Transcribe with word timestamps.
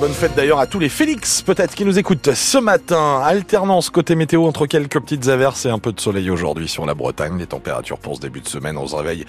bonne 0.00 0.12
fête 0.14 0.34
d'ailleurs 0.34 0.60
à 0.60 0.66
tous 0.66 0.78
les 0.78 0.88
Félix, 0.88 1.42
peut-être, 1.42 1.74
qui 1.74 1.84
nous 1.84 1.98
écoutent 1.98 2.32
ce 2.32 2.56
matin. 2.56 3.20
Alternance 3.22 3.90
côté 3.90 4.14
météo 4.14 4.46
entre 4.46 4.66
quelques 4.66 4.98
petites 4.98 5.28
averses 5.28 5.66
et 5.66 5.68
un 5.68 5.78
peu 5.78 5.92
de 5.92 6.00
soleil 6.00 6.30
aujourd'hui 6.30 6.68
sur 6.68 6.86
la 6.86 6.94
Bretagne. 6.94 7.36
Les 7.38 7.46
températures 7.46 7.98
pour 7.98 8.16
ce 8.16 8.22
début 8.22 8.40
de 8.40 8.48
semaine, 8.48 8.78
on 8.78 8.86
se 8.86 8.96
réveille 8.96 9.26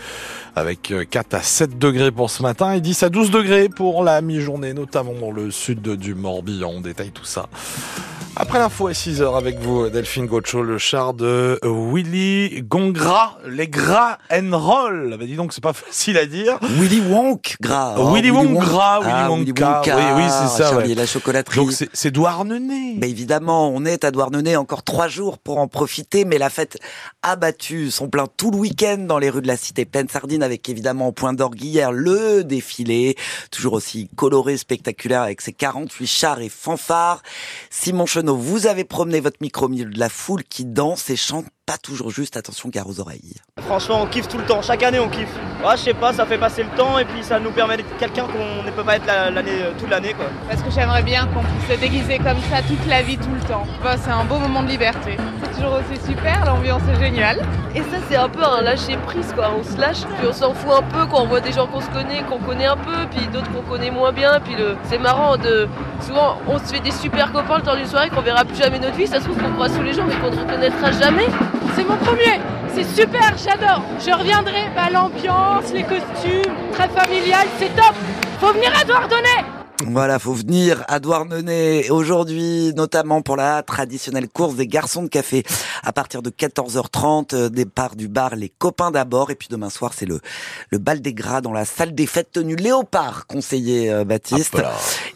avec 0.56 0.94
4 1.10 1.34
à 1.34 1.42
7 1.42 1.78
degrés 1.78 2.12
pour 2.12 2.30
ce 2.30 2.42
matin 2.42 2.72
et 2.72 2.80
10 2.80 3.04
à 3.04 3.10
12 3.10 3.32
degrés 3.32 3.68
pour 3.68 4.06
la 4.06 4.22
mi-journée, 4.22 4.74
notamment 4.74 5.14
dans 5.14 5.32
le 5.32 5.52
sud 5.52 5.82
du 5.82 6.16
Morbihan. 6.16 6.72
On 6.78 6.82
détaille 6.82 7.12
tout 7.12 7.26
ça 7.26 7.50
après 8.42 8.58
l'info 8.58 8.88
à 8.88 8.94
6h 8.94 9.38
avec 9.38 9.60
vous, 9.60 9.88
Delphine 9.90 10.26
Gocho, 10.26 10.64
le 10.64 10.80
char 10.80 11.14
de 11.14 11.60
Willy 11.64 12.64
Gongra, 12.64 13.38
les 13.48 13.68
gras 13.68 14.18
and 14.34 14.50
roll. 14.52 15.16
Bah 15.20 15.26
dis 15.28 15.36
donc, 15.36 15.54
c'est 15.54 15.62
pas 15.62 15.74
facile 15.74 16.18
à 16.18 16.26
dire. 16.26 16.58
Willy 16.64 17.02
Wonk 17.02 17.58
gras. 17.62 17.98
Oh, 18.00 18.12
Willy 18.12 18.32
Wonk 18.32 18.58
gras, 18.58 19.00
Willy 19.02 19.14
ah, 19.14 19.30
Wonka. 19.30 19.96
Oui, 19.96 20.04
oui, 20.16 20.24
c'est 20.28 20.64
ça. 20.64 20.76
Ouais. 20.76 20.96
la 20.96 21.06
chocolaterie. 21.06 21.56
Donc 21.56 21.72
c'est 21.94 22.10
Douarnenez. 22.10 22.96
Bah 22.98 23.06
évidemment, 23.06 23.70
on 23.70 23.86
est 23.86 24.04
à 24.04 24.10
Douarnenez 24.10 24.56
encore 24.56 24.82
trois 24.82 25.08
jours 25.08 25.38
pour 25.38 25.60
en 25.60 25.68
profiter, 25.68 26.26
mais 26.26 26.40
la 26.40 26.50
fête 26.50 26.80
a 27.22 27.36
battu 27.36 27.92
son 27.92 28.10
plein 28.10 28.26
tout 28.38 28.50
le 28.50 28.58
week-end 28.58 28.98
dans 28.98 29.20
les 29.20 29.30
rues 29.30 29.44
de 29.44 29.48
la 29.48 29.58
cité 29.58 29.86
pleine 29.86 30.10
sardine 30.10 30.42
avec 30.42 30.68
évidemment 30.68 31.10
au 31.10 31.12
point 31.12 31.34
d'orgue 31.34 31.62
hier 31.62 31.92
le 31.92 32.44
défilé, 32.44 33.16
toujours 33.52 33.74
aussi 33.74 34.10
coloré, 34.16 34.58
spectaculaire 34.58 35.22
avec 35.22 35.42
ses 35.42 35.54
48 35.54 36.08
chars 36.08 36.42
et 36.42 36.50
fanfares. 36.50 37.22
Simon 37.70 38.08
vous 38.38 38.68
avez 38.68 38.84
promené 38.84 39.20
votre 39.20 39.38
micro 39.42 39.66
au 39.66 39.70
milieu 39.70 39.86
de 39.86 40.00
la 40.00 40.10
foule 40.10 40.44
qui 40.44 40.66
danse 40.66 41.10
et 41.10 41.16
chante 41.16 41.46
pas 41.72 41.78
toujours 41.78 42.12
juste, 42.12 42.36
attention 42.36 42.68
gare 42.68 42.86
aux 42.86 43.00
oreilles. 43.00 43.36
Franchement, 43.62 44.02
on 44.02 44.06
kiffe 44.06 44.28
tout 44.28 44.38
le 44.38 44.44
temps, 44.44 44.62
chaque 44.62 44.84
année 44.84 45.00
on 45.00 45.08
kiffe. 45.08 45.34
Ouais, 45.64 45.78
je 45.78 45.84
sais 45.84 45.94
pas, 45.94 46.12
ça 46.12 46.26
fait 46.26 46.38
passer 46.38 46.64
le 46.64 46.70
temps 46.78 47.00
et 47.00 47.06
puis 47.06 47.24
ça 47.24 47.40
nous 47.40 47.52
permet 47.52 47.78
d'être 47.78 47.96
quelqu'un 47.98 48.26
qu'on 48.26 48.62
ne 48.62 48.72
peut 48.72 48.84
pas 48.84 48.98
être 48.98 49.06
l'année, 49.06 49.62
euh, 49.62 49.72
toute 49.80 49.90
l'année 49.90 50.14
quoi. 50.14 50.26
Parce 50.50 50.62
que 50.62 50.70
j'aimerais 50.70 51.02
bien 51.02 51.28
qu'on 51.28 51.40
puisse 51.44 51.78
se 51.78 51.80
déguiser 51.80 52.18
comme 52.18 52.42
ça 52.50 52.62
toute 52.68 52.86
la 52.90 53.02
vie, 53.04 53.18
tout 53.18 53.34
le 53.34 53.48
temps. 53.48 53.66
Bah, 53.82 53.96
c'est 53.96 54.12
un 54.12 54.26
beau 54.26 54.38
moment 54.38 54.64
de 54.64 54.68
liberté. 54.68 55.16
C'est 55.44 55.54
toujours 55.54 55.80
aussi 55.80 56.02
super, 56.06 56.44
l'ambiance 56.46 56.82
est 56.94 57.00
géniale. 57.00 57.42
Et 57.74 57.80
ça 57.80 58.00
c'est 58.10 58.18
un 58.18 58.28
peu 58.28 58.44
un 58.44 58.62
lâcher 58.62 58.98
prise 59.06 59.32
quoi, 59.34 59.54
on 59.58 59.64
se 59.64 59.80
lâche, 59.80 60.02
puis 60.18 60.28
on 60.28 60.34
s'en 60.34 60.54
fout 60.54 60.74
un 60.78 60.82
peu 60.82 61.06
quand 61.06 61.22
on 61.22 61.28
voit 61.28 61.40
des 61.40 61.54
gens 61.54 61.68
qu'on 61.68 61.80
se 61.80 61.90
connaît, 61.92 62.22
qu'on 62.24 62.40
connaît 62.40 62.66
un 62.66 62.76
peu, 62.76 63.08
puis 63.10 63.26
d'autres 63.28 63.50
qu'on 63.54 63.62
connaît 63.62 63.92
moins 63.92 64.12
bien, 64.12 64.42
puis 64.44 64.56
le... 64.56 64.76
c'est 64.90 64.98
marrant 64.98 65.38
de... 65.38 65.70
Souvent 66.02 66.38
on 66.48 66.60
se 66.60 66.66
fait 66.66 66.82
des 66.82 66.92
super 66.92 67.32
copains 67.32 67.60
le 67.60 67.64
temps 67.64 67.78
d'une 67.78 67.88
soirée 67.88 68.10
qu'on 68.10 68.20
verra 68.20 68.44
plus 68.44 68.58
jamais 68.58 68.78
notre 68.78 68.98
vie, 68.98 69.08
ça 69.08 69.20
se 69.20 69.24
trouve 69.24 69.38
qu'on 69.38 69.54
croise 69.54 69.74
tous 69.74 69.84
les 69.84 69.94
jours 69.94 70.04
mais 70.06 70.16
qu'on 70.16 70.36
ne 70.36 70.42
reconnaîtra 70.42 70.92
jamais. 70.92 71.28
C'est 71.76 71.84
mon 71.88 71.98
premier 71.98 72.40
c'est 72.74 73.02
super, 73.02 73.34
j'adore. 73.38 73.84
Je 74.00 74.12
reviendrai, 74.12 74.70
bah, 74.76 74.90
l'ambiance, 74.92 75.74
les 75.74 75.84
costumes, 75.84 76.54
très 76.72 76.88
familial, 76.88 77.48
c'est 77.60 77.76
top. 77.76 77.94
Faut 78.40 78.54
venir 78.54 78.72
à 78.80 78.84
Douardonnay 78.86 79.61
voilà, 79.88 80.20
faut 80.20 80.34
venir 80.34 80.84
à 80.88 81.00
Douarnenez 81.00 81.90
aujourd'hui, 81.90 82.74
notamment 82.76 83.22
pour 83.22 83.36
la 83.36 83.64
traditionnelle 83.64 84.28
course 84.30 84.56
des 84.56 84.68
garçons 84.68 85.04
de 85.04 85.08
café. 85.08 85.44
À 85.84 85.92
partir 85.92 86.22
de 86.22 86.30
14h30, 86.30 87.34
euh, 87.34 87.50
départ 87.50 87.96
du 87.96 88.08
bar 88.08 88.36
Les 88.36 88.50
Copains 88.50 88.92
d'abord. 88.92 89.32
Et 89.32 89.36
puis 89.36 89.48
demain 89.50 89.70
soir, 89.70 89.94
c'est 89.96 90.06
le, 90.06 90.20
le 90.70 90.78
bal 90.78 91.02
des 91.02 91.14
gras 91.14 91.42
dans 91.42 91.54
la 91.54 91.66
salle 91.66 91.96
des 91.96 92.06
fêtes 92.06 92.32
tenue 92.32 92.56
Léopard, 92.56 93.28
conseiller 93.28 93.92
euh, 93.92 94.04
Baptiste. 94.04 94.62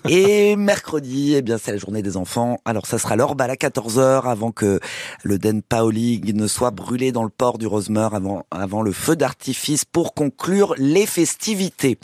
et 0.07 0.55
mercredi, 0.57 1.35
eh 1.35 1.41
bien, 1.41 1.57
c'est 1.57 1.71
la 1.71 1.77
journée 1.77 2.01
des 2.01 2.17
enfants. 2.17 2.57
Alors, 2.65 2.85
ça 2.85 2.97
sera 2.97 3.15
leur 3.15 3.35
bal 3.35 3.51
à 3.51 3.55
14h 3.55 4.23
avant 4.23 4.51
que 4.51 4.79
le 5.23 5.37
Den 5.37 5.61
Paoli 5.61 6.21
ne 6.33 6.47
soit 6.47 6.71
brûlé 6.71 7.11
dans 7.11 7.23
le 7.23 7.29
port 7.29 7.57
du 7.57 7.67
Rosemeur 7.67 8.15
avant, 8.15 8.45
avant 8.51 8.81
le 8.81 8.91
feu 8.91 9.15
d'artifice 9.15 9.85
pour 9.85 10.13
conclure 10.13 10.73
les 10.77 11.05
festivités. 11.05 11.97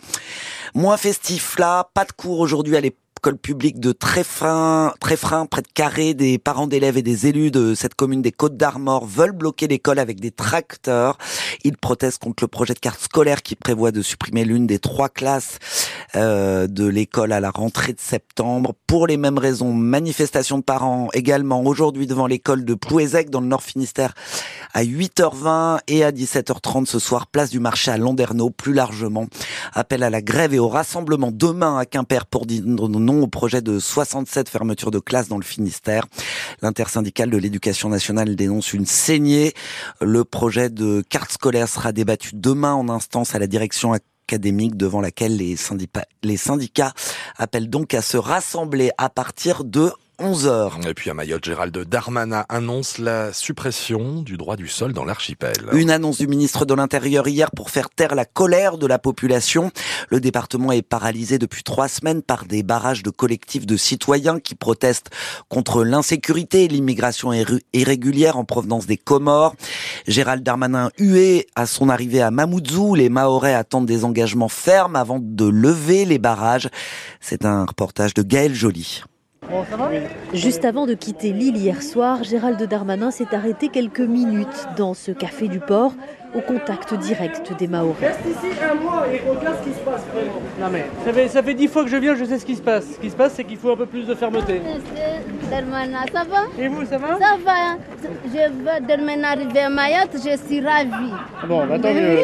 Moins 0.74 0.96
festif 0.96 1.58
là, 1.58 1.90
pas 1.94 2.04
de 2.04 2.12
cours 2.12 2.40
aujourd'hui 2.40 2.76
à 2.76 2.80
l'école 3.24 3.38
publique 3.38 3.78
de 3.78 3.92
Tréfrin, 3.92 4.92
Tréfrin, 4.98 5.46
près 5.46 5.62
de 5.62 5.68
Carré, 5.72 6.12
des 6.12 6.38
parents 6.38 6.66
d'élèves 6.66 6.98
et 6.98 7.02
des 7.02 7.28
élus 7.28 7.52
de 7.52 7.72
cette 7.72 7.94
commune 7.94 8.20
des 8.20 8.32
Côtes 8.32 8.56
d'Armor 8.56 9.06
veulent 9.06 9.30
bloquer 9.30 9.68
l'école 9.68 10.00
avec 10.00 10.18
des 10.18 10.32
tracteurs. 10.32 11.18
Ils 11.62 11.76
protestent 11.76 12.20
contre 12.20 12.42
le 12.42 12.48
projet 12.48 12.74
de 12.74 12.80
carte 12.80 13.00
scolaire 13.00 13.42
qui 13.42 13.54
prévoit 13.54 13.92
de 13.92 14.02
supprimer 14.02 14.44
l'une 14.44 14.66
des 14.66 14.80
trois 14.80 15.08
classes 15.08 15.60
euh, 16.16 16.66
de 16.66 16.84
l'école 16.84 17.30
à 17.30 17.38
la 17.38 17.50
rentrée 17.50 17.92
de 17.92 18.00
septembre. 18.00 18.74
Pour 18.88 19.06
les 19.06 19.16
mêmes 19.16 19.38
raisons, 19.38 19.72
manifestation 19.72 20.58
de 20.58 20.64
parents 20.64 21.08
également 21.12 21.62
aujourd'hui 21.62 22.08
devant 22.08 22.26
l'école 22.26 22.64
de 22.64 22.74
Plouézec 22.74 23.30
dans 23.30 23.40
le 23.40 23.46
Nord 23.46 23.62
Finistère 23.62 24.14
à 24.74 24.82
8h20 24.82 25.78
et 25.86 26.02
à 26.02 26.10
17h30 26.10 26.86
ce 26.86 26.98
soir, 26.98 27.28
place 27.28 27.50
du 27.50 27.60
marché 27.60 27.92
à 27.92 27.98
Landerneau. 27.98 28.50
Plus 28.50 28.72
largement, 28.72 29.26
appel 29.74 30.02
à 30.02 30.10
la 30.10 30.22
grève 30.22 30.54
et 30.54 30.58
au 30.58 30.68
rassemblement 30.68 31.30
demain 31.32 31.78
à 31.78 31.86
Quimper 31.86 32.26
pour 32.26 32.46
dire 32.46 32.62
non 32.64 33.11
au 33.20 33.26
projet 33.26 33.60
de 33.60 33.78
67 33.78 34.48
fermetures 34.48 34.90
de 34.90 34.98
classes 34.98 35.28
dans 35.28 35.38
le 35.38 35.44
Finistère. 35.44 36.06
L'intersyndicale 36.62 37.30
de 37.30 37.36
l'éducation 37.36 37.88
nationale 37.88 38.36
dénonce 38.36 38.72
une 38.72 38.86
saignée. 38.86 39.52
Le 40.00 40.24
projet 40.24 40.70
de 40.70 41.02
carte 41.08 41.32
scolaire 41.32 41.68
sera 41.68 41.92
débattu 41.92 42.30
demain 42.34 42.74
en 42.74 42.88
instance 42.88 43.34
à 43.34 43.38
la 43.38 43.46
direction 43.46 43.92
académique 43.92 44.76
devant 44.76 45.00
laquelle 45.00 45.36
les 45.36 45.56
syndicats, 45.56 46.06
les 46.22 46.36
syndicats 46.36 46.94
appellent 47.36 47.68
donc 47.68 47.92
à 47.92 48.02
se 48.02 48.16
rassembler 48.16 48.90
à 48.96 49.10
partir 49.10 49.64
de 49.64 49.92
11h. 50.22 50.88
Et 50.88 50.94
puis 50.94 51.10
à 51.10 51.14
Mayotte, 51.14 51.44
Gérald 51.44 51.76
Darmanin 51.76 52.44
annonce 52.48 52.98
la 52.98 53.32
suppression 53.32 54.22
du 54.22 54.36
droit 54.36 54.54
du 54.54 54.68
sol 54.68 54.92
dans 54.92 55.04
l'archipel. 55.04 55.52
Une 55.72 55.90
annonce 55.90 56.18
du 56.18 56.28
ministre 56.28 56.64
de 56.64 56.74
l'Intérieur 56.74 57.26
hier 57.26 57.50
pour 57.50 57.70
faire 57.70 57.90
taire 57.90 58.14
la 58.14 58.24
colère 58.24 58.78
de 58.78 58.86
la 58.86 59.00
population. 59.00 59.72
Le 60.10 60.20
département 60.20 60.70
est 60.70 60.82
paralysé 60.82 61.38
depuis 61.38 61.64
trois 61.64 61.88
semaines 61.88 62.22
par 62.22 62.44
des 62.44 62.62
barrages 62.62 63.02
de 63.02 63.10
collectifs 63.10 63.66
de 63.66 63.76
citoyens 63.76 64.38
qui 64.38 64.54
protestent 64.54 65.10
contre 65.48 65.82
l'insécurité 65.82 66.64
et 66.64 66.68
l'immigration 66.68 67.32
irrégulière 67.72 68.36
en 68.36 68.44
provenance 68.44 68.86
des 68.86 68.96
Comores. 68.96 69.56
Gérald 70.06 70.44
Darmanin 70.44 70.90
hué 70.98 71.48
à 71.56 71.66
son 71.66 71.88
arrivée 71.88 72.22
à 72.22 72.30
Mamoudzou. 72.30 72.94
Les 72.94 73.08
Mahorais 73.08 73.54
attendent 73.54 73.86
des 73.86 74.04
engagements 74.04 74.48
fermes 74.48 74.94
avant 74.94 75.18
de 75.20 75.46
lever 75.46 76.04
les 76.04 76.18
barrages. 76.18 76.68
C'est 77.20 77.44
un 77.44 77.64
reportage 77.64 78.14
de 78.14 78.22
Gaël 78.22 78.54
Joly. 78.54 79.02
Juste 80.32 80.64
avant 80.64 80.86
de 80.86 80.94
quitter 80.94 81.32
l'île 81.32 81.56
hier 81.56 81.82
soir, 81.82 82.24
Gérald 82.24 82.62
Darmanin 82.62 83.10
s'est 83.10 83.34
arrêté 83.34 83.68
quelques 83.68 84.00
minutes 84.00 84.66
dans 84.76 84.94
ce 84.94 85.12
café 85.12 85.48
du 85.48 85.60
port 85.60 85.94
au 86.34 86.40
contact 86.40 86.94
direct 86.94 87.52
des 87.58 87.66
Maoris. 87.66 87.96
Reste 88.00 88.20
ici 88.26 88.48
un 88.62 88.74
mois 88.74 89.04
et 89.12 89.20
regarde 89.28 89.56
ce 89.62 89.68
qui 89.68 89.74
se 89.74 89.80
passe 89.80 90.02
vraiment. 90.12 90.40
Non 90.60 90.68
mais 90.70 90.86
ça 91.04 91.12
fait, 91.12 91.28
ça 91.28 91.42
fait 91.42 91.54
dix 91.54 91.68
fois 91.68 91.84
que 91.84 91.90
je 91.90 91.96
viens, 91.96 92.14
je 92.14 92.24
sais 92.24 92.38
ce 92.38 92.46
qui 92.46 92.56
se 92.56 92.62
passe. 92.62 92.84
Ce 92.94 92.98
qui 92.98 93.10
se 93.10 93.16
passe, 93.16 93.34
c'est 93.34 93.44
qu'il 93.44 93.56
faut 93.58 93.70
un 93.72 93.76
peu 93.76 93.86
plus 93.86 94.06
de 94.06 94.14
fermeté. 94.14 94.60
ça 95.50 96.24
va? 96.24 96.44
Et 96.58 96.68
vous, 96.68 96.84
ça 96.84 96.98
va? 96.98 97.18
Ça 97.18 97.36
va. 97.44 97.76
Je 98.24 98.50
veux 98.50 98.86
demain 98.86 99.22
arriver 99.24 99.60
à 99.60 99.70
Mayotte, 99.70 100.14
je 100.14 100.36
suis 100.46 100.60
ravie. 100.60 101.12
Bon, 101.46 101.66
bah, 101.66 101.78
tant 101.78 101.92
mieux. 101.92 102.18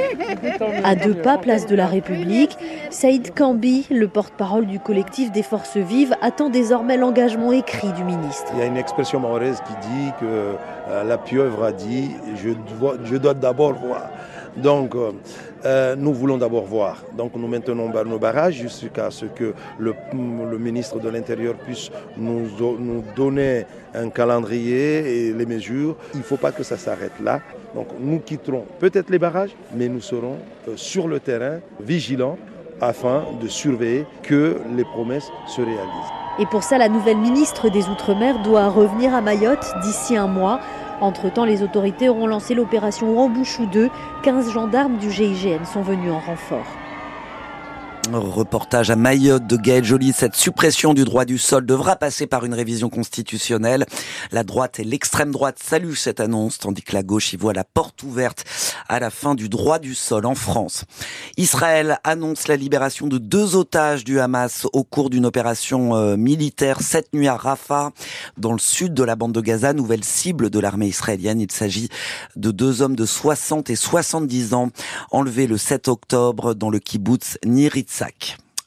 À 0.85 0.95
deux 0.95 1.15
pas, 1.15 1.39
place 1.39 1.67
de 1.67 1.77
la 1.77 1.87
République, 1.87 2.57
Saïd 2.91 3.35
Kambi, 3.35 3.87
le 3.91 4.09
porte-parole 4.09 4.67
du 4.67 4.81
collectif 4.81 5.31
des 5.33 5.43
Forces 5.43 5.77
Vives, 5.77 6.17
attend 6.23 6.49
désormais 6.49 6.97
l'engagement 6.97 7.53
écrit 7.53 7.93
du 7.93 8.05
ministre. 8.05 8.51
Il 8.55 8.61
y 8.61 8.63
a 8.63 8.67
une 8.67 8.77
expression 8.77 9.21
mahoraise 9.21 9.61
qui 9.67 9.73
dit 9.89 10.13
que 10.21 10.57
euh, 10.91 11.05
la 11.05 11.19
pieuvre 11.19 11.65
a 11.65 11.73
dit 11.73 12.11
je 12.37 12.51
dois, 12.79 12.97
je 13.05 13.17
dois 13.17 13.35
d'abord 13.35 13.75
voir. 13.75 13.98
Donc, 14.57 14.95
euh, 14.95 15.13
euh, 15.65 15.95
nous 15.97 16.13
voulons 16.13 16.39
d'abord 16.39 16.65
voir. 16.65 17.05
Donc, 17.17 17.33
nous 17.37 17.47
maintenons 17.47 17.91
nos 18.05 18.19
barrages 18.19 18.55
jusqu'à 18.55 19.11
ce 19.11 19.27
que 19.27 19.55
le, 19.79 19.95
ministre 20.59 20.99
de 20.99 21.09
l'Intérieur 21.09 21.55
puisse 21.55 21.91
nous, 22.17 22.49
nous, 22.79 23.05
donner 23.15 23.67
un 23.95 24.09
calendrier 24.11 25.29
et 25.29 25.33
les 25.33 25.47
mesures. 25.47 25.97
Il 26.15 26.19
ne 26.19 26.25
faut 26.25 26.37
pas 26.37 26.53
que 26.53 26.63
ça 26.63 26.77
s'arrête 26.77 27.21
là. 27.23 27.41
Donc, 27.75 27.89
nous 28.01 28.19
quitterons 28.21 28.65
peut-être 28.79 29.11
les 29.11 29.19
barrages, 29.19 29.55
mais 29.75 29.89
nous 29.89 30.01
serons 30.01 30.39
sur 30.77 31.07
le 31.07 31.21
terrain, 31.21 31.61
vigilants, 31.81 32.39
afin 32.81 33.25
de 33.41 33.49
surveiller 33.49 34.06
que 34.23 34.59
les 34.77 34.85
promesses 34.85 35.31
se 35.47 35.61
réalisent. 35.61 36.12
Et 36.41 36.47
pour 36.47 36.62
ça, 36.62 36.79
la 36.79 36.89
nouvelle 36.89 37.17
ministre 37.17 37.69
des 37.69 37.89
Outre-mer 37.89 38.39
doit 38.43 38.69
revenir 38.69 39.12
à 39.12 39.21
Mayotte 39.21 39.67
d'ici 39.83 40.17
un 40.17 40.29
mois. 40.29 40.61
Entre-temps, 41.00 41.45
les 41.45 41.62
autorités 41.62 42.09
auront 42.09 42.27
lancé 42.27 42.55
l'opération 42.55 43.15
Rambouchou 43.15 43.67
2. 43.67 43.89
15 44.23 44.50
gendarmes 44.50 44.99
du 44.99 45.11
GIGN 45.11 45.65
sont 45.65 45.83
venus 45.83 46.11
en 46.11 46.19
renfort. 46.19 46.67
Reportage 48.12 48.91
à 48.91 48.97
Mayotte 48.97 49.47
de 49.47 49.56
Gaël 49.56 49.85
Joly. 49.85 50.12
Cette 50.12 50.35
suppression 50.35 50.95
du 50.95 51.05
droit 51.05 51.25
du 51.25 51.37
sol 51.37 51.67
devra 51.67 51.95
passer 51.95 52.27
par 52.27 52.45
une 52.45 52.55
révision 52.55 52.89
constitutionnelle. 52.89 53.87
La 54.33 54.45
droite 54.45 54.81
et 54.81 54.85
l'extrême 54.85 55.31
droite 55.31 55.59
saluent 55.62 55.95
cette 55.95 56.19
annonce, 56.19 56.59
tandis 56.59 56.83
que 56.83 56.95
la 56.95 57.03
gauche 57.03 57.33
y 57.33 57.37
voit 57.37 57.53
la 57.53 57.65
porte 57.65 58.03
ouverte 58.03 58.44
à 58.88 59.00
la 59.00 59.11
fin 59.11 59.35
du 59.35 59.49
droit 59.49 59.79
du 59.79 59.94
sol 59.94 60.26
en 60.26 60.35
France. 60.35 60.85
Israël 61.37 61.99
annonce 62.05 62.49
la 62.49 62.56
libération 62.56 63.06
de 63.06 63.19
deux 63.19 63.56
otages 63.56 64.05
du 64.05 64.20
Hamas 64.20 64.67
au 64.73 64.85
cours 64.85 65.11
d'une 65.11 65.26
opération 65.26 65.94
euh, 65.94 66.17
militaire 66.17 66.81
cette 66.81 67.12
nuit 67.12 67.29
à 67.29 67.37
Rafah, 67.37 67.93
dans 68.37 68.52
le 68.52 68.58
sud 68.58 68.94
de 68.94 69.02
la 69.02 69.17
bande 69.17 69.32
de 69.32 69.40
Gaza, 69.40 69.73
nouvelle 69.73 70.05
cible 70.05 70.50
de 70.50 70.58
l'armée 70.58 70.88
israélienne. 70.88 71.40
Il 71.40 71.52
s'agit 71.52 71.88
de 72.37 72.50
deux 72.50 72.82
hommes 72.82 72.96
de 72.96 73.06
60 73.06 73.70
et 73.70 73.76
70 73.76 74.55
ans 74.55 74.70
enlevés 75.11 75.46
le 75.46 75.58
7 75.58 75.88
octobre 75.88 76.55
dans 76.55 76.70
le 76.70 76.79
kibbutz 76.79 77.38
Niritz 77.44 78.02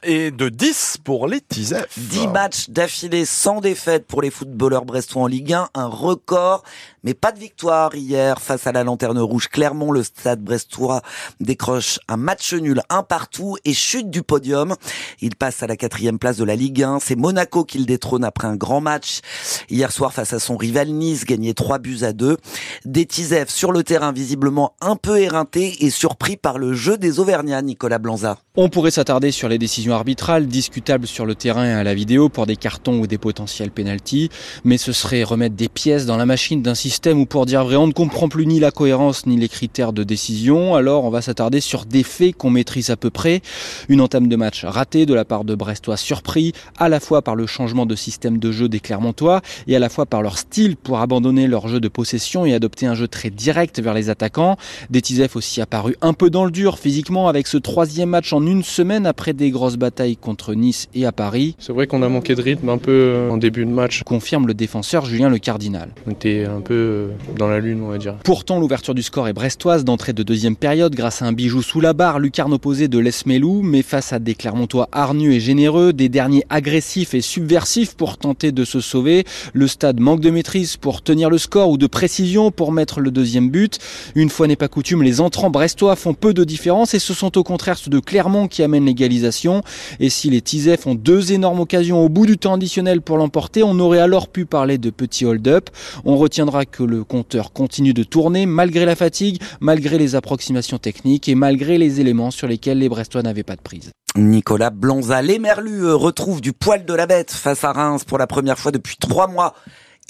et 0.03 0.31
de 0.31 0.49
10 0.49 0.97
pour 1.03 1.27
les 1.27 1.41
Tisef. 1.41 1.87
10 1.97 2.27
matchs 2.27 2.69
d'affilée 2.69 3.25
sans 3.25 3.61
défaite 3.61 4.07
pour 4.07 4.21
les 4.21 4.31
footballeurs 4.31 4.85
brestois 4.85 5.23
en 5.23 5.27
Ligue 5.27 5.53
1, 5.53 5.69
un 5.73 5.87
record, 5.87 6.63
mais 7.03 7.13
pas 7.13 7.31
de 7.31 7.39
victoire 7.39 7.95
hier 7.95 8.41
face 8.41 8.67
à 8.67 8.71
la 8.71 8.83
Lanterne 8.83 9.19
Rouge 9.19 9.47
Clermont. 9.47 9.91
Le 9.91 10.03
stade 10.03 10.41
brestois 10.41 11.01
décroche 11.39 11.99
un 12.07 12.17
match 12.17 12.53
nul, 12.53 12.81
un 12.89 13.03
partout 13.03 13.57
et 13.65 13.73
chute 13.73 14.09
du 14.09 14.23
podium. 14.23 14.75
Il 15.21 15.35
passe 15.35 15.63
à 15.63 15.67
la 15.67 15.77
quatrième 15.77 16.19
place 16.19 16.37
de 16.37 16.43
la 16.43 16.55
Ligue 16.55 16.83
1. 16.83 16.99
C'est 16.99 17.15
Monaco 17.15 17.63
qui 17.63 17.77
le 17.77 17.85
détrône 17.85 18.23
après 18.23 18.47
un 18.47 18.55
grand 18.55 18.81
match 18.81 19.21
hier 19.69 19.91
soir 19.91 20.13
face 20.13 20.33
à 20.33 20.39
son 20.39 20.57
rival 20.57 20.89
Nice, 20.89 21.25
gagné 21.25 21.53
3 21.53 21.79
buts 21.79 22.03
à 22.03 22.13
2. 22.13 22.37
Des 22.85 23.05
Tisef 23.05 23.49
sur 23.49 23.71
le 23.71 23.83
terrain 23.83 24.11
visiblement 24.11 24.75
un 24.81 24.95
peu 24.95 25.19
éreinté 25.19 25.85
et 25.85 25.89
surpris 25.89 26.37
par 26.37 26.57
le 26.57 26.73
jeu 26.73 26.97
des 26.97 27.19
Auvergnats, 27.19 27.61
Nicolas 27.61 27.99
Blanza. 27.99 28.37
On 28.55 28.69
pourrait 28.69 28.91
s'attarder 28.91 29.31
sur 29.31 29.47
les 29.47 29.57
décisions 29.57 29.90
arbitrales 29.91 30.47
discutables 30.47 31.07
sur 31.07 31.25
le 31.25 31.35
terrain 31.35 31.65
et 31.65 31.71
à 31.71 31.83
la 31.83 31.93
vidéo 31.93 32.29
pour 32.29 32.45
des 32.45 32.55
cartons 32.55 32.99
ou 32.99 33.07
des 33.07 33.17
potentiels 33.17 33.71
pénalties, 33.71 34.29
mais 34.63 34.77
ce 34.77 34.91
serait 34.91 35.23
remettre 35.23 35.55
des 35.55 35.69
pièces 35.69 36.05
dans 36.05 36.17
la 36.17 36.25
machine 36.25 36.61
d'un 36.61 36.75
système 36.75 37.19
où 37.19 37.25
pour 37.25 37.45
dire 37.45 37.63
vrai 37.63 37.75
on 37.75 37.87
ne 37.87 37.91
comprend 37.91 38.29
plus 38.29 38.45
ni 38.45 38.59
la 38.59 38.71
cohérence 38.71 39.25
ni 39.25 39.37
les 39.37 39.49
critères 39.49 39.93
de 39.93 40.03
décision, 40.03 40.75
alors 40.75 41.03
on 41.03 41.09
va 41.09 41.21
s'attarder 41.21 41.61
sur 41.61 41.85
des 41.85 42.03
faits 42.03 42.35
qu'on 42.35 42.49
maîtrise 42.49 42.89
à 42.89 42.97
peu 42.97 43.09
près. 43.09 43.41
Une 43.89 44.01
entame 44.01 44.27
de 44.27 44.35
match 44.35 44.65
ratée 44.65 45.05
de 45.05 45.13
la 45.13 45.25
part 45.25 45.43
de 45.43 45.55
Brestois 45.55 45.97
surpris, 45.97 46.53
à 46.77 46.89
la 46.89 46.99
fois 46.99 47.21
par 47.21 47.35
le 47.35 47.47
changement 47.47 47.85
de 47.85 47.95
système 47.95 48.37
de 48.37 48.51
jeu 48.51 48.69
des 48.69 48.79
Clermontois 48.79 49.41
et 49.67 49.75
à 49.75 49.79
la 49.79 49.89
fois 49.89 50.05
par 50.05 50.21
leur 50.21 50.37
style 50.37 50.75
pour 50.77 50.99
abandonner 50.99 51.47
leur 51.47 51.67
jeu 51.67 51.79
de 51.79 51.87
possession 51.87 52.45
et 52.45 52.53
adopter 52.53 52.85
un 52.85 52.95
jeu 52.95 53.07
très 53.07 53.29
direct 53.29 53.79
vers 53.81 53.93
les 53.93 54.09
attaquants. 54.09 54.57
Des 54.89 55.01
Tisef 55.01 55.35
aussi 55.35 55.61
apparu 55.61 55.95
un 56.01 56.13
peu 56.13 56.29
dans 56.29 56.45
le 56.45 56.51
dur 56.51 56.79
physiquement 56.79 57.27
avec 57.27 57.47
ce 57.47 57.57
troisième 57.57 58.09
match 58.09 58.33
en 58.33 58.45
une 58.45 58.63
semaine 58.63 59.05
après 59.05 59.33
des 59.33 59.51
grosses 59.51 59.77
batailles 59.81 60.15
contre 60.15 60.53
Nice 60.53 60.87
et 60.93 61.05
à 61.07 61.11
Paris. 61.11 61.55
C'est 61.57 61.73
vrai 61.73 61.87
qu'on 61.87 62.03
a 62.03 62.07
manqué 62.07 62.35
de 62.35 62.41
rythme 62.41 62.69
un 62.69 62.77
peu 62.77 62.91
euh, 62.91 63.29
en 63.31 63.37
début 63.37 63.65
de 63.65 63.71
match. 63.71 64.03
Confirme 64.03 64.45
le 64.45 64.53
défenseur 64.53 65.05
Julien 65.05 65.27
Le 65.27 65.39
Cardinal. 65.39 65.89
On 66.07 66.11
était 66.11 66.45
un 66.45 66.61
peu 66.61 66.73
euh, 66.73 67.07
dans 67.35 67.47
la 67.47 67.59
lune, 67.59 67.81
on 67.83 67.89
va 67.89 67.97
dire. 67.97 68.15
Pourtant, 68.23 68.59
l'ouverture 68.59 68.93
du 68.93 69.01
score 69.01 69.27
est 69.27 69.33
brestoise 69.33 69.83
d'entrée 69.83 70.13
de 70.13 70.21
deuxième 70.21 70.55
période 70.55 70.93
grâce 70.93 71.23
à 71.23 71.25
un 71.25 71.33
bijou 71.33 71.63
sous 71.63 71.81
la 71.81 71.93
barre, 71.93 72.19
lucarne 72.19 72.53
opposé 72.53 72.87
de 72.87 72.99
Lesmelou, 72.99 73.63
mais 73.63 73.81
face 73.81 74.13
à 74.13 74.19
des 74.19 74.35
Clermontois 74.35 74.87
hargneux 74.91 75.31
et 75.31 75.39
généreux, 75.39 75.93
des 75.93 76.09
derniers 76.09 76.43
agressifs 76.49 77.15
et 77.15 77.21
subversifs 77.21 77.95
pour 77.95 78.17
tenter 78.17 78.51
de 78.51 78.63
se 78.63 78.81
sauver. 78.81 79.23
Le 79.53 79.67
stade 79.67 79.99
manque 79.99 80.21
de 80.21 80.29
maîtrise 80.29 80.77
pour 80.77 81.01
tenir 81.01 81.31
le 81.31 81.39
score 81.39 81.71
ou 81.71 81.77
de 81.79 81.87
précision 81.87 82.51
pour 82.51 82.71
mettre 82.71 82.99
le 82.99 83.09
deuxième 83.09 83.49
but. 83.49 83.79
Une 84.13 84.29
fois 84.29 84.45
n'est 84.45 84.55
pas 84.55 84.67
coutume, 84.67 85.01
les 85.01 85.21
entrants 85.21 85.49
brestois 85.49 85.95
font 85.95 86.13
peu 86.13 86.35
de 86.35 86.43
différence 86.43 86.93
et 86.93 86.99
ce 86.99 87.15
sont 87.15 87.35
au 87.37 87.43
contraire 87.43 87.79
ceux 87.79 87.89
de 87.89 87.99
Clermont 87.99 88.47
qui 88.47 88.61
amènent 88.61 88.85
l'égalisation. 88.85 89.63
Et 89.99 90.09
si 90.09 90.29
les 90.29 90.41
Tisef 90.41 90.87
ont 90.87 90.95
deux 90.95 91.31
énormes 91.31 91.61
occasions 91.61 92.03
au 92.03 92.09
bout 92.09 92.25
du 92.25 92.37
temps 92.37 92.53
additionnel 92.53 93.01
pour 93.01 93.17
l'emporter, 93.17 93.63
on 93.63 93.79
aurait 93.79 93.99
alors 93.99 94.27
pu 94.27 94.45
parler 94.45 94.77
de 94.77 94.89
petit 94.89 95.25
hold-up. 95.25 95.69
On 96.05 96.17
retiendra 96.17 96.65
que 96.65 96.83
le 96.83 97.03
compteur 97.03 97.53
continue 97.53 97.93
de 97.93 98.03
tourner 98.03 98.45
malgré 98.45 98.85
la 98.85 98.95
fatigue, 98.95 99.41
malgré 99.59 99.97
les 99.97 100.15
approximations 100.15 100.77
techniques 100.77 101.27
et 101.29 101.35
malgré 101.35 101.77
les 101.77 101.99
éléments 101.99 102.31
sur 102.31 102.47
lesquels 102.47 102.79
les 102.79 102.89
Brestois 102.89 103.21
n'avaient 103.21 103.43
pas 103.43 103.55
de 103.55 103.61
prise. 103.61 103.91
Nicolas 104.17 104.71
Blonza, 104.71 105.21
les 105.21 105.39
Merlus 105.39 105.85
euh, 105.85 105.95
retrouvent 105.95 106.41
du 106.41 106.51
poil 106.51 106.83
de 106.83 106.93
la 106.93 107.05
bête 107.05 107.31
face 107.31 107.63
à 107.63 107.71
Reims 107.71 108.03
pour 108.03 108.17
la 108.17 108.27
première 108.27 108.59
fois 108.59 108.71
depuis 108.71 108.97
trois 108.97 109.27
mois. 109.27 109.53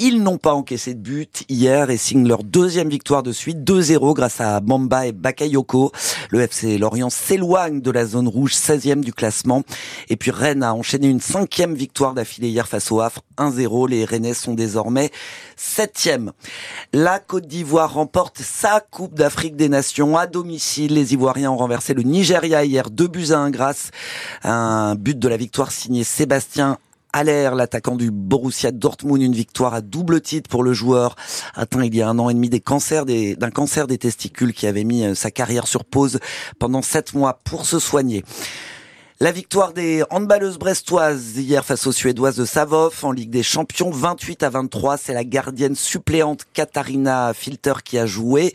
Ils 0.04 0.24
n'ont 0.24 0.40
pas 0.40 0.56
encaissé 0.56 0.96
de 0.96 1.00
but 1.00 1.44
hier 1.48 1.92
et 1.92 1.98
signent 1.98 2.28
leur 2.28 2.44
deuxième 2.44 2.90
victoire 2.90 3.22
de 3.22 3.32
suite, 3.32 3.60
2-0 3.60 4.16
grâce 4.16 4.42
à 4.42 4.60
Bamba 4.60 5.06
et 5.06 5.12
Bakayoko. 5.12 5.92
Le 6.32 6.42
FC 6.42 6.80
Lorient 6.80 7.12
s'éloigne 7.12 7.82
de 7.82 7.92
la 7.92 8.08
zone 8.08 8.28
rouge, 8.28 8.56
16e 8.56 9.02
du 9.02 9.14
classement. 9.14 9.62
Et 10.10 10.16
puis 10.16 10.32
Rennes 10.32 10.64
a 10.64 10.74
enchaîné 10.74 11.08
une 11.08 11.22
cinquième 11.22 11.76
victoire 11.76 12.16
d'affilée 12.16 12.50
hier 12.50 12.68
face 12.68 12.92
au 12.92 13.00
Havre, 13.00 13.22
1-0. 13.38 13.90
Les 13.90 14.04
Rennais 14.04 14.34
sont 14.34 14.56
désormais 14.56 15.12
septième. 15.56 16.32
La 16.94 17.20
Côte 17.20 17.46
d'Ivoire 17.46 17.94
remporte 17.94 18.40
sa 18.42 18.80
Coupe 18.80 19.14
d'Afrique 19.14 19.56
des 19.56 19.70
Nations 19.70 20.18
à 20.18 20.26
domicile. 20.26 20.96
Les 20.96 21.14
Ivoiriens 21.14 21.52
ont 21.52 21.58
renversé 21.58 21.94
le 21.94 22.02
Nigeria 22.02 22.66
hier, 22.66 22.90
2 22.90 23.08
buts 23.08 23.34
à 23.34 23.38
1 23.38 23.52
grâce 23.52 23.92
un 24.44 24.96
but 24.96 25.20
de 25.20 25.28
la 25.28 25.38
victoire 25.38 25.72
signé 25.72 26.04
Sébastien 26.04 26.80
Aller, 27.14 27.50
l'attaquant 27.54 27.98
du 27.98 28.10
Borussia 28.10 28.72
Dortmund, 28.72 29.22
une 29.22 29.34
victoire 29.34 29.74
à 29.74 29.82
double 29.82 30.22
titre 30.22 30.50
pour 30.50 30.64
le 30.64 30.72
joueur 30.72 31.16
atteint 31.56 31.84
il 31.84 31.94
y 31.94 32.02
a 32.02 32.08
un 32.08 32.18
an 32.20 32.30
et 32.30 32.34
demi 32.34 32.50
des 32.50 32.62
cancers 32.62 33.06
d'un 33.06 33.52
cancer 33.52 33.88
des 33.88 33.98
testicules 33.98 34.54
qui 34.54 34.66
avait 34.66 34.86
mis 34.86 35.04
euh, 35.04 35.14
sa 35.14 35.30
carrière 35.30 35.68
sur 35.68 35.84
pause 35.84 36.20
pendant 36.58 36.82
sept 36.82 37.14
mois 37.14 37.42
pour 37.44 37.66
se 37.66 37.80
soigner. 37.80 38.24
La 39.22 39.32
victoire 39.32 39.72
des 39.72 40.04
handballeuses 40.10 40.58
brestoises 40.58 41.38
hier 41.38 41.64
face 41.64 41.86
aux 41.86 41.92
Suédoises 41.92 42.38
de 42.38 42.44
Savov 42.44 42.98
en 43.04 43.12
Ligue 43.12 43.30
des 43.30 43.44
Champions, 43.44 43.92
28 43.92 44.42
à 44.42 44.50
23. 44.50 44.98
C'est 44.98 45.14
la 45.14 45.24
gardienne 45.24 45.76
suppléante 45.76 46.48
Katharina 46.54 47.32
Filter 47.36 47.74
qui 47.86 48.00
a 48.00 48.08
joué. 48.08 48.52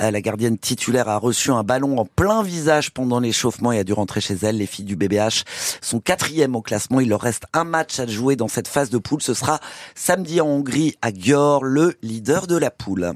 Euh, 0.00 0.10
la 0.10 0.22
gardienne 0.22 0.56
titulaire 0.56 1.10
a 1.10 1.18
reçu 1.18 1.50
un 1.50 1.62
ballon 1.62 1.98
en 1.98 2.06
plein 2.06 2.42
visage 2.42 2.90
pendant 2.90 3.20
l'échauffement 3.20 3.70
et 3.70 3.80
a 3.80 3.84
dû 3.84 3.92
rentrer 3.92 4.22
chez 4.22 4.36
elle. 4.40 4.56
Les 4.56 4.66
filles 4.66 4.86
du 4.86 4.96
BBH 4.96 5.44
sont 5.82 6.00
quatrième 6.00 6.56
au 6.56 6.62
classement. 6.62 7.00
Il 7.00 7.10
leur 7.10 7.20
reste 7.20 7.44
un 7.52 7.64
match 7.64 8.00
à 8.00 8.06
jouer 8.06 8.34
dans 8.34 8.48
cette 8.48 8.66
phase 8.66 8.88
de 8.88 8.96
poule. 8.96 9.20
Ce 9.20 9.34
sera 9.34 9.60
samedi 9.94 10.40
en 10.40 10.46
Hongrie 10.46 10.94
à 11.02 11.12
Győr, 11.12 11.62
le 11.62 11.92
leader 12.00 12.46
de 12.46 12.56
la 12.56 12.70
poule. 12.70 13.12